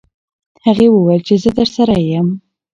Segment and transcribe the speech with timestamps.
[0.65, 2.27] هغې وویل چې زه درسره یم.